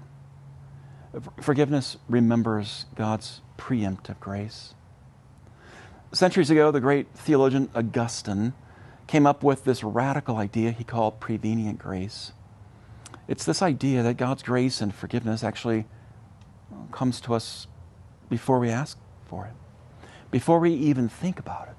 forgiveness 1.40 1.96
remembers 2.08 2.86
God's 2.94 3.40
preemptive 3.58 4.20
grace. 4.20 4.74
Centuries 6.12 6.50
ago, 6.50 6.70
the 6.70 6.80
great 6.80 7.08
theologian 7.14 7.68
Augustine 7.74 8.52
came 9.06 9.26
up 9.26 9.42
with 9.42 9.64
this 9.64 9.84
radical 9.84 10.36
idea 10.36 10.72
he 10.72 10.84
called 10.84 11.20
prevenient 11.20 11.78
grace. 11.78 12.32
It's 13.28 13.44
this 13.44 13.62
idea 13.62 14.02
that 14.02 14.16
God's 14.16 14.42
grace 14.42 14.80
and 14.80 14.94
forgiveness 14.94 15.42
actually 15.44 15.86
comes 16.92 17.20
to 17.22 17.34
us 17.34 17.66
before 18.28 18.58
we 18.58 18.70
ask 18.70 18.98
for 19.26 19.46
it, 19.46 20.08
before 20.30 20.58
we 20.58 20.72
even 20.72 21.08
think 21.08 21.38
about 21.38 21.68
it. 21.68 21.74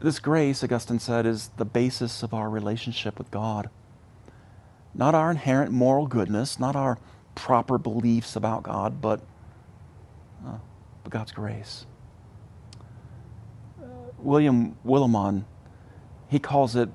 This 0.00 0.18
grace, 0.18 0.62
Augustine 0.62 0.98
said, 0.98 1.24
is 1.24 1.48
the 1.56 1.64
basis 1.64 2.22
of 2.22 2.34
our 2.34 2.50
relationship 2.50 3.18
with 3.18 3.30
God. 3.30 3.70
Not 4.94 5.14
our 5.14 5.30
inherent 5.30 5.72
moral 5.72 6.06
goodness, 6.06 6.58
not 6.58 6.76
our 6.76 6.98
proper 7.34 7.78
beliefs 7.78 8.36
about 8.36 8.62
God, 8.62 9.00
but, 9.00 9.20
uh, 10.46 10.58
but 11.02 11.12
God's 11.12 11.32
grace. 11.32 11.86
William 14.26 14.76
Willimon, 14.84 15.44
he 16.26 16.40
calls 16.40 16.74
it 16.74 16.88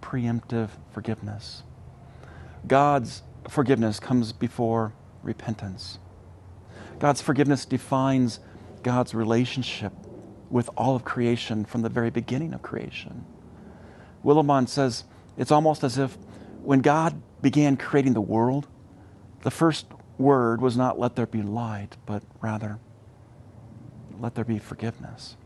preemptive 0.00 0.68
forgiveness. 0.92 1.64
God's 2.68 3.22
forgiveness 3.48 3.98
comes 3.98 4.32
before 4.32 4.92
repentance. 5.24 5.98
God's 7.00 7.20
forgiveness 7.20 7.64
defines 7.64 8.38
God's 8.84 9.14
relationship 9.14 9.92
with 10.48 10.70
all 10.76 10.94
of 10.94 11.04
creation 11.04 11.64
from 11.64 11.82
the 11.82 11.88
very 11.88 12.10
beginning 12.10 12.54
of 12.54 12.62
creation. 12.62 13.24
Willimon 14.24 14.68
says 14.68 15.02
it's 15.36 15.50
almost 15.50 15.82
as 15.82 15.98
if 15.98 16.16
when 16.62 16.82
God 16.82 17.20
began 17.42 17.76
creating 17.76 18.12
the 18.12 18.20
world, 18.20 18.68
the 19.42 19.50
first 19.50 19.86
word 20.18 20.60
was 20.60 20.76
not 20.76 21.00
let 21.00 21.16
there 21.16 21.26
be 21.26 21.42
light, 21.42 21.96
but 22.06 22.22
rather 22.40 22.78
let 24.20 24.36
there 24.36 24.44
be 24.44 24.60
forgiveness. 24.60 25.36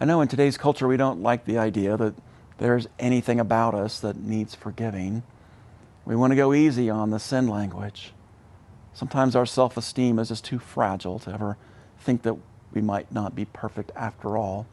I 0.00 0.06
know 0.06 0.22
in 0.22 0.28
today's 0.28 0.56
culture 0.56 0.88
we 0.88 0.96
don't 0.96 1.20
like 1.22 1.44
the 1.44 1.58
idea 1.58 1.94
that 1.98 2.14
there's 2.56 2.88
anything 2.98 3.38
about 3.38 3.74
us 3.74 4.00
that 4.00 4.16
needs 4.16 4.54
forgiving. 4.54 5.22
We 6.06 6.16
want 6.16 6.30
to 6.30 6.36
go 6.36 6.54
easy 6.54 6.88
on 6.88 7.10
the 7.10 7.18
sin 7.18 7.46
language. 7.46 8.14
Sometimes 8.94 9.36
our 9.36 9.44
self 9.44 9.76
esteem 9.76 10.18
is 10.18 10.28
just 10.28 10.42
too 10.42 10.58
fragile 10.58 11.18
to 11.18 11.34
ever 11.34 11.58
think 11.98 12.22
that 12.22 12.36
we 12.72 12.80
might 12.80 13.12
not 13.12 13.34
be 13.34 13.44
perfect 13.44 13.92
after 13.94 14.38
all. 14.38 14.66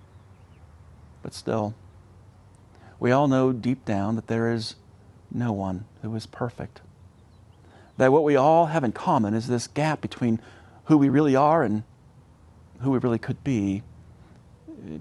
But 1.21 1.33
still, 1.33 1.75
we 2.97 3.11
all 3.11 3.27
know 3.27 3.51
deep 3.51 3.83
down 3.83 4.15
that 4.15 4.27
there 4.27 4.49
is 4.49 4.75
no 5.29 5.51
one 5.51 5.83
who 6.03 6.15
is 6.15 6.25
perfect. 6.25 6.79
That 7.97 8.13
what 8.13 8.23
we 8.23 8.37
all 8.37 8.67
have 8.67 8.85
in 8.85 8.93
common 8.93 9.33
is 9.33 9.47
this 9.47 9.67
gap 9.67 9.99
between 9.99 10.39
who 10.85 10.97
we 10.97 11.09
really 11.09 11.35
are 11.35 11.63
and 11.63 11.83
who 12.79 12.91
we 12.91 12.99
really 12.99 13.19
could 13.19 13.43
be, 13.43 13.83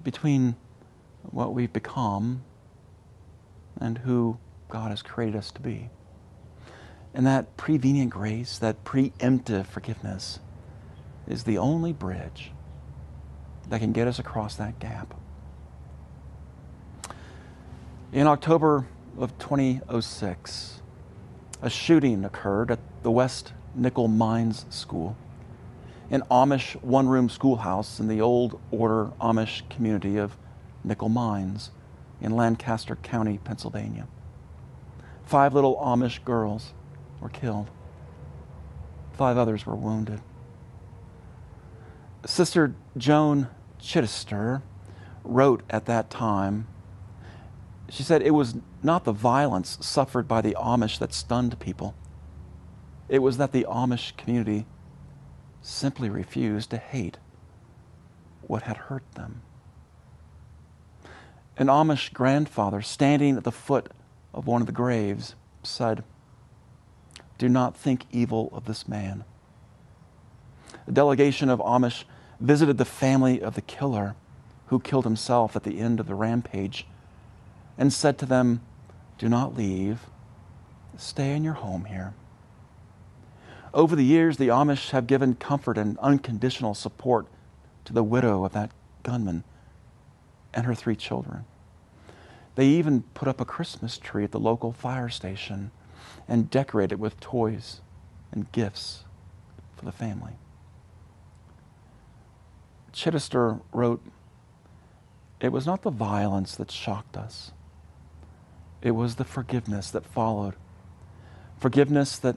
between 0.03 0.57
what 1.23 1.53
we've 1.53 1.73
become 1.73 2.43
and 3.81 3.99
who 3.99 4.39
God 4.69 4.91
has 4.91 5.03
created 5.03 5.37
us 5.37 5.51
to 5.53 5.61
be. 5.61 5.91
And 7.15 7.27
that 7.27 7.57
prevenient 7.57 8.11
grace, 8.11 8.59
that 8.59 8.85
preemptive 8.85 9.67
forgiveness, 9.67 10.39
is 11.27 11.45
the 11.45 11.59
only 11.59 11.93
bridge 11.93 12.53
that 13.69 13.81
can 13.81 13.93
get 13.93 14.07
us 14.07 14.19
across 14.19 14.57
that 14.57 14.79
gap. 14.79 15.15
In 18.13 18.27
October 18.27 18.87
of 19.19 19.37
2006, 19.39 20.81
a 21.63 21.71
shooting 21.71 22.25
occurred 22.25 22.71
at 22.71 22.79
the 23.03 23.11
West 23.11 23.53
Nickel 23.75 24.09
Mines 24.09 24.67
School, 24.71 25.17
an 26.11 26.23
Amish 26.31 26.81
one 26.83 27.09
room 27.09 27.29
schoolhouse 27.29 27.99
in 27.99 28.09
the 28.09 28.21
old 28.21 28.61
order 28.71 29.13
Amish 29.21 29.69
community 29.69 30.17
of 30.17 30.37
Nickel 30.85 31.09
Mines 31.09 31.71
in 32.21 32.37
Lancaster 32.37 32.97
County, 32.97 33.39
Pennsylvania. 33.39 34.07
Five 35.25 35.55
little 35.55 35.77
Amish 35.77 36.25
girls 36.25 36.73
were 37.21 37.29
killed, 37.29 37.71
five 39.13 39.37
others 39.37 39.67
were 39.67 39.75
wounded. 39.75 40.21
Sister 42.25 42.75
Joan 42.97 43.49
Chittister 43.81 44.63
wrote 45.25 45.63
at 45.71 45.87
that 45.87 46.11
time, 46.11 46.67
she 47.89 48.03
said, 48.03 48.23
It 48.23 48.33
was 48.33 48.57
not 48.83 49.05
the 49.05 49.13
violence 49.13 49.79
suffered 49.81 50.27
by 50.27 50.41
the 50.41 50.57
Amish 50.59 50.99
that 50.99 51.13
stunned 51.13 51.59
people. 51.59 51.95
It 53.09 53.21
was 53.21 53.37
that 53.39 53.53
the 53.53 53.67
Amish 53.69 54.17
community 54.17 54.67
simply 55.67 56.09
refused 56.09 56.71
to 56.71 56.77
hate 56.77 57.19
what 58.43 58.63
had 58.63 58.77
hurt 58.77 59.03
them. 59.15 59.43
An 61.57 61.67
Amish 61.67 62.13
grandfather 62.13 62.81
standing 62.83 63.37
at 63.37 63.45
the 63.45 63.53
foot 63.53 63.91
of 64.33 64.47
one 64.47 64.61
of 64.61 64.67
the 64.67 64.73
graves 64.73 65.35
said, 65.63 66.05
Do 67.39 67.49
not 67.49 67.77
think 67.77 68.05
evil 68.13 68.51
of 68.53 68.67
this 68.67 68.87
man. 68.87 69.25
A 70.87 70.93
delegation 70.93 71.49
of 71.49 71.59
Amish 71.61 72.05
visited 72.39 72.79
the 72.79 72.85
family 72.85 73.43
of 73.43 73.55
the 73.55 73.63
killer 73.63 74.15
who 74.67 74.79
killed 74.79 75.05
himself 75.05 75.57
at 75.57 75.65
the 75.65 75.81
end 75.81 75.99
of 75.99 76.07
the 76.07 76.15
rampage 76.15 76.87
and 77.77 77.93
said 77.93 78.19
to 78.19 78.27
them, 78.27 78.61
Do 79.19 79.29
not 79.29 79.57
leave, 79.57 80.07
stay 80.97 81.35
in 81.35 81.43
your 81.43 81.55
home 81.55 81.87
here. 81.87 82.15
Over 83.75 83.97
the 83.97 84.05
years, 84.05 84.37
the 84.37 84.49
Amish 84.49 84.91
have 84.91 85.07
given 85.07 85.35
comfort 85.35 85.77
and 85.77 85.99
unconditional 85.99 86.75
support 86.75 87.27
to 87.85 87.93
the 87.93 88.03
widow 88.03 88.45
of 88.45 88.53
that 88.53 88.71
gunman 89.03 89.45
and 90.55 90.67
her 90.67 90.75
three 90.75 90.97
children. 90.97 91.45
They 92.55 92.67
even 92.67 93.03
put 93.03 93.29
up 93.29 93.41
a 93.41 93.45
Christmas 93.45 93.99
tree 93.99 94.25
at 94.25 94.33
the 94.33 94.41
local 94.41 94.73
fire 94.73 95.11
station 95.11 95.71
and 96.27 96.51
decorated 96.51 96.93
it 96.93 96.99
with 96.99 97.21
toys 97.21 97.81
and 98.33 98.51
gifts 98.53 99.05
for 99.77 99.85
the 99.85 99.93
family. 99.93 100.33
Chittister 102.93 103.61
wrote, 103.73 104.03
It 105.41 105.53
was 105.53 105.67
not 105.67 105.83
the 105.83 105.91
violence 105.91 106.57
that 106.57 106.71
shocked 106.71 107.17
us, 107.17 107.53
it 108.81 108.93
was 108.93 109.17
the 109.17 109.25
forgiveness 109.25 109.91
that 109.91 110.07
followed. 110.07 110.55
Forgiveness 111.59 112.19
that 112.19 112.37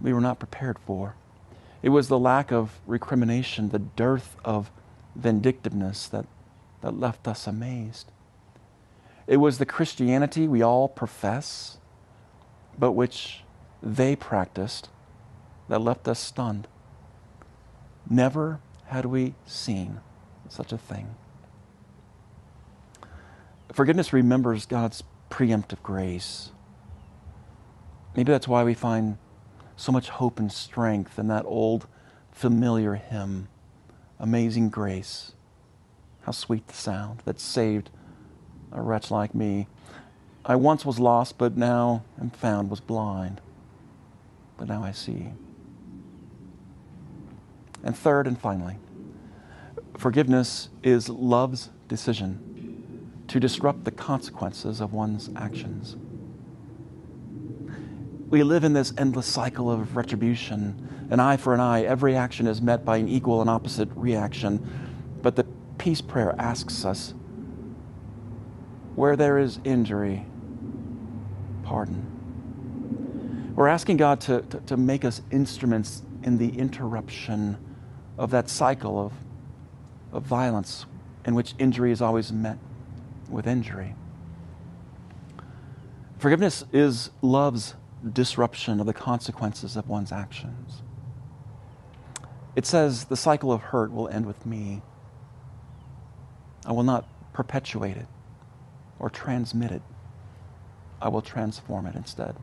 we 0.00 0.12
were 0.12 0.20
not 0.20 0.38
prepared 0.38 0.78
for. 0.78 1.14
It 1.82 1.90
was 1.90 2.08
the 2.08 2.18
lack 2.18 2.50
of 2.50 2.80
recrimination, 2.86 3.68
the 3.68 3.78
dearth 3.78 4.36
of 4.44 4.70
vindictiveness 5.14 6.08
that, 6.08 6.26
that 6.80 6.98
left 6.98 7.28
us 7.28 7.46
amazed. 7.46 8.10
It 9.26 9.36
was 9.36 9.58
the 9.58 9.66
Christianity 9.66 10.48
we 10.48 10.62
all 10.62 10.88
profess, 10.88 11.78
but 12.78 12.92
which 12.92 13.42
they 13.82 14.16
practiced, 14.16 14.88
that 15.68 15.80
left 15.80 16.08
us 16.08 16.18
stunned. 16.18 16.66
Never 18.08 18.60
had 18.86 19.04
we 19.04 19.34
seen 19.46 20.00
such 20.48 20.72
a 20.72 20.78
thing. 20.78 21.14
Forgiveness 23.72 24.12
remembers 24.12 24.64
God's 24.64 25.04
preemptive 25.30 25.82
grace. 25.82 26.50
Maybe 28.16 28.32
that's 28.32 28.48
why 28.48 28.64
we 28.64 28.74
find 28.74 29.18
so 29.78 29.92
much 29.92 30.08
hope 30.08 30.40
and 30.40 30.50
strength 30.50 31.18
in 31.20 31.28
that 31.28 31.44
old 31.46 31.86
familiar 32.32 32.96
hymn, 32.96 33.46
Amazing 34.18 34.70
Grace. 34.70 35.32
How 36.22 36.32
sweet 36.32 36.66
the 36.66 36.74
sound 36.74 37.22
that 37.24 37.38
saved 37.38 37.88
a 38.72 38.82
wretch 38.82 39.10
like 39.10 39.36
me. 39.36 39.68
I 40.44 40.56
once 40.56 40.84
was 40.84 40.98
lost, 40.98 41.38
but 41.38 41.56
now 41.56 42.02
am 42.20 42.30
found, 42.30 42.70
was 42.70 42.80
blind, 42.80 43.40
but 44.56 44.66
now 44.66 44.82
I 44.82 44.90
see. 44.90 45.28
And 47.84 47.96
third 47.96 48.26
and 48.26 48.38
finally, 48.38 48.78
forgiveness 49.96 50.70
is 50.82 51.08
love's 51.08 51.70
decision 51.86 53.14
to 53.28 53.38
disrupt 53.38 53.84
the 53.84 53.92
consequences 53.92 54.80
of 54.80 54.92
one's 54.92 55.30
actions. 55.36 55.96
We 58.30 58.42
live 58.42 58.64
in 58.64 58.74
this 58.74 58.92
endless 58.98 59.26
cycle 59.26 59.70
of 59.70 59.96
retribution. 59.96 61.08
An 61.10 61.18
eye 61.18 61.38
for 61.38 61.54
an 61.54 61.60
eye, 61.60 61.84
every 61.84 62.14
action 62.14 62.46
is 62.46 62.60
met 62.60 62.84
by 62.84 62.98
an 62.98 63.08
equal 63.08 63.40
and 63.40 63.48
opposite 63.48 63.88
reaction. 63.94 64.66
But 65.22 65.36
the 65.36 65.44
peace 65.78 66.02
prayer 66.02 66.34
asks 66.38 66.84
us 66.84 67.14
where 68.94 69.16
there 69.16 69.38
is 69.38 69.60
injury, 69.64 70.26
pardon. 71.62 73.54
We're 73.56 73.68
asking 73.68 73.96
God 73.96 74.20
to, 74.22 74.42
to, 74.42 74.60
to, 74.60 74.76
make 74.76 75.04
us 75.04 75.22
instruments 75.30 76.02
in 76.22 76.36
the 76.36 76.50
interruption 76.50 77.56
of 78.18 78.30
that 78.32 78.50
cycle 78.50 79.06
of, 79.06 79.12
of 80.12 80.24
violence 80.24 80.84
in 81.24 81.34
which 81.34 81.54
injury 81.58 81.92
is 81.92 82.02
always 82.02 82.30
met 82.30 82.58
with 83.30 83.46
injury. 83.46 83.94
Forgiveness 86.18 86.64
is 86.72 87.10
love's 87.22 87.74
disruption 88.12 88.80
of 88.80 88.86
the 88.86 88.92
consequences 88.92 89.76
of 89.76 89.88
one's 89.88 90.12
actions. 90.12 90.82
It 92.56 92.66
says, 92.66 93.04
The 93.04 93.16
cycle 93.16 93.52
of 93.52 93.60
hurt 93.60 93.92
will 93.92 94.08
end 94.08 94.26
with 94.26 94.44
me. 94.46 94.82
I 96.66 96.72
will 96.72 96.82
not 96.82 97.06
perpetuate 97.32 97.96
it 97.96 98.06
or 98.98 99.08
transmit 99.08 99.70
it, 99.70 99.82
I 101.00 101.08
will 101.08 101.22
transform 101.22 101.86
it 101.86 101.94
instead. 101.94 102.34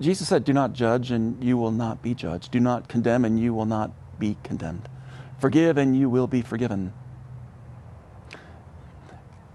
Jesus 0.00 0.28
said, 0.28 0.44
Do 0.44 0.52
not 0.52 0.72
judge, 0.72 1.10
and 1.10 1.42
you 1.42 1.56
will 1.56 1.72
not 1.72 2.02
be 2.02 2.14
judged. 2.14 2.52
Do 2.52 2.60
not 2.60 2.88
condemn, 2.88 3.24
and 3.24 3.38
you 3.38 3.52
will 3.52 3.66
not 3.66 3.90
be 4.18 4.36
condemned. 4.44 4.88
Forgive, 5.38 5.76
and 5.76 5.96
you 5.96 6.08
will 6.08 6.26
be 6.26 6.40
forgiven. 6.40 6.92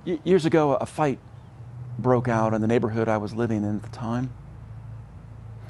years 0.05 0.45
ago, 0.45 0.75
a 0.75 0.85
fight 0.85 1.19
broke 1.97 2.27
out 2.27 2.53
in 2.53 2.61
the 2.61 2.67
neighborhood 2.67 3.07
I 3.07 3.17
was 3.17 3.33
living 3.33 3.63
in 3.63 3.77
at 3.77 3.83
the 3.83 3.89
time. 3.89 4.31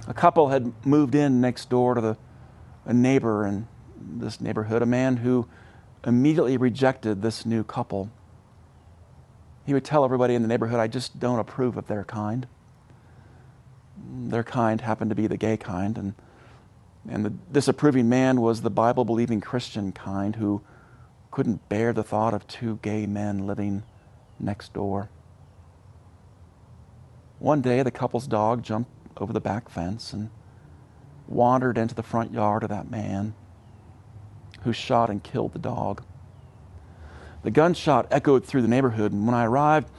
A 0.08 0.14
couple 0.14 0.50
had 0.50 0.74
moved 0.86 1.16
in 1.16 1.42
next 1.42 1.70
door 1.70 1.94
to 1.94 2.02
the, 2.02 2.18
a 2.86 2.94
neighbor 2.94 3.46
in 3.46 3.68
this 3.96 4.42
neighborhood, 4.42 4.82
a 4.82 4.86
man 4.86 5.18
who 5.18 5.48
immediately 6.06 6.58
rejected 6.58 7.22
this 7.22 7.46
new 7.46 7.64
couple 7.64 8.10
he 9.66 9.74
would 9.74 9.86
tell 9.86 10.04
everybody 10.04 10.36
in 10.36 10.42
the 10.42 10.48
neighborhood, 10.48 10.80
I 10.80 10.88
just 10.88 11.20
don't 11.20 11.40
approve 11.40 11.78
of 11.78 11.88
their 11.88 12.04
kind. 12.04 12.48
Their 13.98 14.44
kind 14.44 14.82
happened 14.82 15.10
to 15.12 15.16
be 15.16 15.28
the 15.28 15.38
gay 15.38 15.56
kind, 15.56 15.98
and, 15.98 16.14
and 17.10 17.26
the 17.26 17.30
disapproving 17.30 18.10
man 18.10 18.42
was 18.42 18.62
the 18.62 18.70
Bible 18.70 19.06
believing 19.06 19.40
Christian 19.40 19.92
kind 19.92 20.36
who 20.36 20.62
couldn't 21.32 21.68
bear 21.70 21.94
the 21.94 22.04
thought 22.04 22.34
of 22.34 22.46
two 22.48 22.80
gay 22.82 23.06
men 23.06 23.48
living 23.48 23.84
next 24.40 24.74
door. 24.74 25.10
One 27.44 27.60
day, 27.60 27.84
the 27.84 27.92
couple's 27.92 28.26
dog 28.26 28.64
jumped 28.64 28.90
over 29.18 29.34
the 29.34 29.42
back 29.42 29.68
fence 29.68 30.14
and 30.14 30.30
wandered 31.28 31.78
into 31.78 31.94
the 31.94 32.02
front 32.02 32.32
yard 32.32 32.64
of 32.64 32.70
that 32.70 32.90
man 32.90 33.34
who 34.62 34.72
shot 34.72 35.10
and 35.10 35.22
killed 35.22 35.52
the 35.52 35.60
dog. 35.60 36.06
The 37.42 37.52
gunshot 37.52 38.08
echoed 38.12 38.46
through 38.46 38.62
the 38.62 38.70
neighborhood, 38.70 39.12
and 39.12 39.26
when 39.26 39.36
I 39.36 39.44
arrived, 39.44 39.92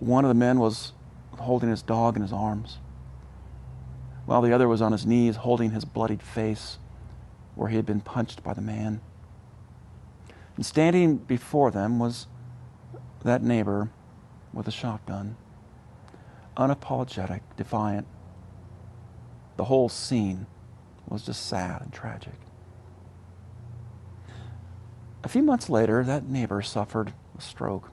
one 0.00 0.24
of 0.24 0.28
the 0.28 0.34
men 0.34 0.58
was 0.58 0.92
holding 1.38 1.70
his 1.70 1.82
dog 1.82 2.16
in 2.16 2.22
his 2.22 2.32
arms, 2.32 2.78
while 4.26 4.42
the 4.42 4.52
other 4.52 4.66
was 4.66 4.82
on 4.82 4.90
his 4.90 5.06
knees 5.06 5.36
holding 5.36 5.70
his 5.70 5.84
bloodied 5.84 6.20
face 6.20 6.78
where 7.54 7.68
he 7.68 7.76
had 7.76 7.86
been 7.86 8.00
punched 8.00 8.42
by 8.42 8.54
the 8.54 8.60
man. 8.60 9.00
And 10.56 10.66
standing 10.66 11.18
before 11.18 11.70
them 11.70 12.00
was 12.00 12.26
that 13.22 13.40
neighbor 13.40 13.90
with 14.52 14.66
a 14.66 14.72
shotgun, 14.72 15.36
unapologetic, 16.60 17.40
defiant. 17.56 18.06
The 19.56 19.64
whole 19.64 19.88
scene 19.88 20.46
was 21.08 21.24
just 21.24 21.46
sad 21.46 21.80
and 21.82 21.92
tragic. 21.92 22.34
A 25.24 25.28
few 25.28 25.42
months 25.42 25.68
later, 25.68 26.04
that 26.04 26.28
neighbor 26.28 26.62
suffered 26.62 27.12
a 27.36 27.40
stroke. 27.40 27.90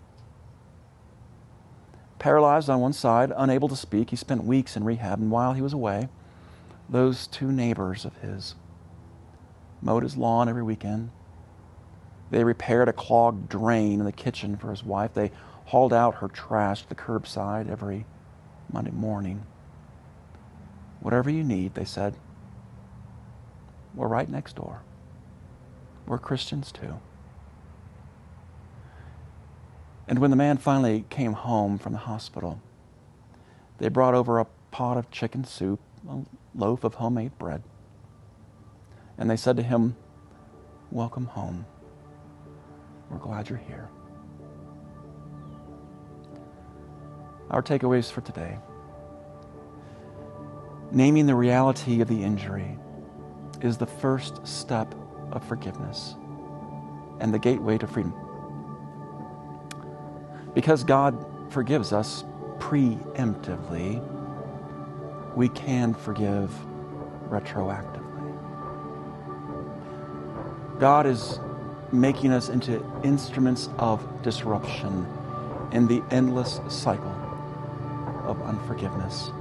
Paralyzed 2.19 2.69
on 2.69 2.79
one 2.79 2.93
side, 2.93 3.31
unable 3.35 3.67
to 3.69 3.75
speak, 3.75 4.09
he 4.09 4.15
spent 4.15 4.43
weeks 4.43 4.75
in 4.75 4.83
rehab, 4.83 5.19
and 5.19 5.31
while 5.31 5.53
he 5.53 5.61
was 5.61 5.73
away, 5.73 6.09
those 6.89 7.27
two 7.27 7.51
neighbors 7.51 8.05
of 8.05 8.17
his 8.17 8.55
mowed 9.81 10.03
his 10.03 10.17
lawn 10.17 10.49
every 10.49 10.63
weekend. 10.63 11.11
They 12.31 12.43
repaired 12.43 12.89
a 12.89 12.93
clogged 12.93 13.49
drain 13.49 13.99
in 13.99 14.05
the 14.05 14.11
kitchen 14.11 14.57
for 14.57 14.71
his 14.71 14.83
wife. 14.83 15.13
They 15.13 15.31
hauled 15.65 15.93
out 15.93 16.15
her 16.15 16.27
trash 16.27 16.81
to 16.81 16.89
the 16.89 16.95
curbside 16.95 17.69
every 17.69 18.05
Monday 18.71 18.91
morning. 18.91 19.45
Whatever 20.99 21.29
you 21.29 21.43
need, 21.43 21.75
they 21.75 21.85
said, 21.85 22.15
we're 23.97 24.07
right 24.07 24.29
next 24.29 24.55
door. 24.55 24.83
We're 26.05 26.19
Christians 26.19 26.71
too. 26.71 26.99
And 30.07 30.19
when 30.19 30.29
the 30.29 30.37
man 30.37 30.57
finally 30.57 31.03
came 31.09 31.33
home 31.33 31.79
from 31.79 31.93
the 31.93 31.99
hospital, 31.99 32.61
they 33.79 33.89
brought 33.89 34.13
over 34.13 34.39
a 34.39 34.45
pot 34.71 34.97
of 34.97 35.09
chicken 35.09 35.43
soup, 35.43 35.79
a 36.07 36.19
loaf 36.55 36.83
of 36.83 36.95
homemade 36.95 37.37
bread. 37.39 37.63
And 39.17 39.29
they 39.29 39.35
said 39.35 39.57
to 39.57 39.63
him, 39.63 39.95
Welcome 40.91 41.25
home. 41.25 41.65
We're 43.09 43.17
glad 43.17 43.49
you're 43.49 43.57
here. 43.57 43.89
Our 47.49 47.63
takeaways 47.63 48.11
for 48.11 48.21
today 48.21 48.57
naming 50.91 51.25
the 51.25 51.35
reality 51.35 52.01
of 52.01 52.07
the 52.07 52.23
injury 52.23 52.77
is 53.61 53.77
the 53.77 53.85
first 53.85 54.45
step 54.47 54.93
of 55.31 55.43
forgiveness 55.43 56.15
and 57.19 57.33
the 57.33 57.39
gateway 57.39 57.77
to 57.77 57.87
freedom. 57.87 58.13
Because 60.53 60.83
God 60.83 61.25
forgives 61.49 61.91
us 61.91 62.23
preemptively, 62.59 64.03
we 65.35 65.49
can 65.49 65.93
forgive 65.93 66.53
retroactively. 67.29 68.03
God 70.79 71.05
is 71.05 71.39
making 71.91 72.31
us 72.31 72.49
into 72.49 72.83
instruments 73.03 73.69
of 73.77 74.21
disruption 74.21 75.05
in 75.71 75.87
the 75.87 76.01
endless 76.11 76.59
cycle 76.69 77.16
of 78.57 78.61
unforgiveness. 78.61 79.36